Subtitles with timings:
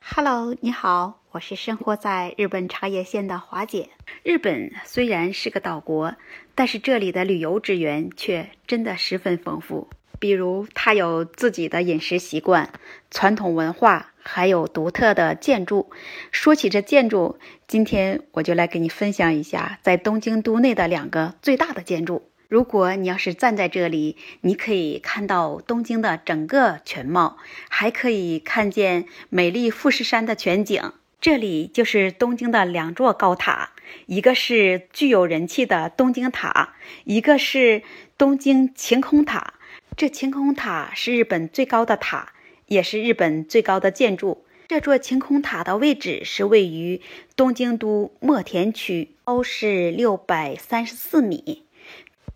[0.00, 3.88] Hello，你好，我是生活在日本茶叶县的华姐。
[4.22, 6.14] 日本虽然是个岛国，
[6.54, 9.88] 但是这里的旅游资源却真的十分丰富。
[10.20, 12.72] 比如，它有自己的饮食习惯、
[13.10, 15.90] 传统文化，还有独特的建筑。
[16.30, 22.30] 说起这建筑，今天我就来给你分享一下在东京都内的两个最大的建筑。
[22.48, 27.36] 如果你要是站在这里，你可以看到东京的整个全貌，
[27.68, 30.94] 还可以看见美丽富士山的全景。
[31.20, 33.72] 这里就是东京的两座高塔，
[34.06, 36.74] 一个是具有人气的东京塔，
[37.04, 37.82] 一个是
[38.16, 39.52] 东京晴空塔。
[39.94, 42.32] 这晴空塔是日本最高的塔，
[42.68, 44.46] 也是日本最高的建筑。
[44.68, 47.02] 这座晴空塔的位置是位于
[47.36, 51.64] 东京都墨田区，高是六百三十四米。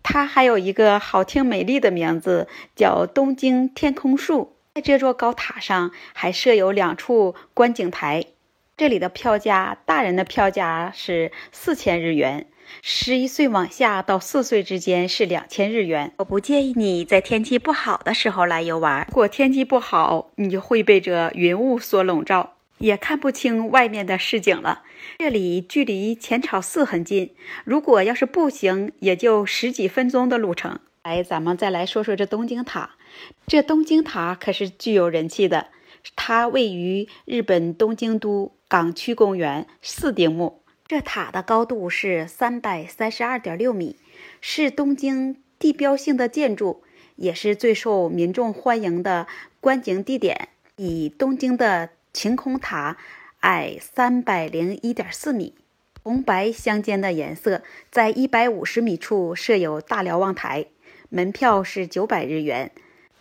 [0.03, 4.57] 它还有一个好听美丽的名字，叫东京天空树。
[4.75, 8.25] 在这座高塔上还设有两处观景台。
[8.75, 12.47] 这里的票价，大人的票价是四千日元。
[12.81, 16.11] 十一岁往下到四岁之间是两千日元。
[16.17, 19.05] 我不建议你在天气不好的时候来游玩。
[19.09, 22.52] 如果天气不好，你就会被这云雾所笼罩，
[22.83, 24.83] 也看不清外面的市景了。
[25.17, 30.79] 这里距离浅草寺很近，如果要是步行，也就十几分钟的路程。
[31.03, 32.97] 来，咱们再来说说这东京塔。
[33.47, 35.67] 这东京塔可是具有人气的，
[36.17, 40.61] 它位于日本东京都港区公园四丁目。
[40.85, 43.95] 这塔的高度是三百三十二点六米，
[44.41, 46.83] 是东京地标性的建筑，
[47.15, 49.27] 也是最受民众欢迎的
[49.61, 50.49] 观景地点。
[50.75, 52.95] 以东京的晴空塔
[53.39, 55.55] 矮三百零一点四米，
[56.03, 60.67] 红白相间的颜色，在一百五十米处设有大瞭望台，
[61.09, 62.71] 门票是九百日元。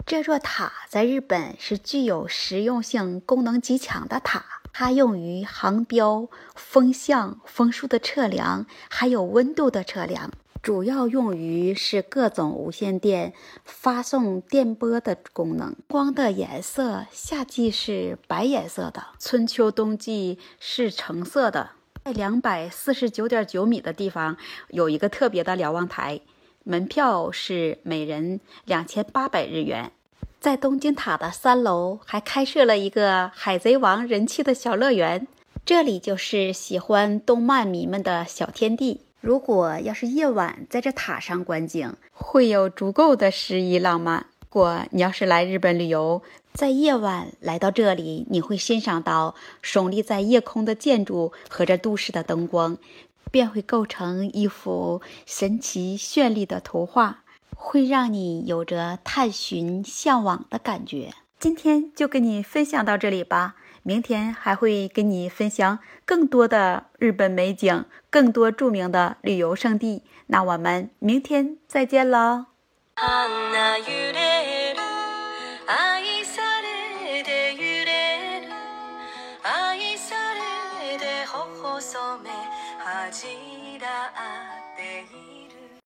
[0.05, 4.45] 这座塔在日本是具有实用性、功能极强的塔。
[4.75, 10.30] 它用于航标、风向、风速的测量，还有温度的测量，
[10.62, 13.33] 主要用于是各种无线电
[13.64, 15.74] 发送电波的功能。
[15.89, 21.70] 光的颜色，夏季是白颜色的，春秋冬季是橙色的。
[22.05, 24.36] 在两百四十九点九米的地方
[24.68, 26.20] 有一个特别的瞭望台，
[26.62, 29.90] 门票是每人两千八百日元。
[30.39, 35.27] 在东京塔的三楼还开设了一个海贼王人气的小乐园，
[35.64, 39.00] 这里就是喜欢动漫迷们的小天地。
[39.23, 44.27] 如果要是夜晚在这塔上观景，会有足够的诗意浪漫。
[44.41, 46.21] 如果你要是来日本旅游，
[46.53, 52.77] 在夜晚来到这里，你会欣赏到耸立在夜空的建筑和这都市的灯光，
[53.31, 57.21] 便会构成一幅神奇绚丽的图画。
[57.55, 61.13] 会让你有着探寻、向往的感觉。
[61.42, 70.05] 今天就跟你分享到这里吧，明天还会跟你分享更多的日本美景，更多著名的旅游胜地。
[70.29, 72.47] 那我们明天再见了。